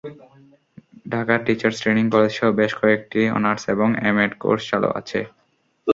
Dhaka 1.05 1.35
teachers 1.45 1.77
training 1.81 2.05
কলেজসহ 2.13 2.47
বেশ 2.59 2.71
কয়েকটিতেঅনার্স 2.81 3.63
এবং 3.73 3.89
এমএড 4.09 4.33
কোর্স 4.41 4.63
চালু 4.69 4.89
আছে। 4.99 5.19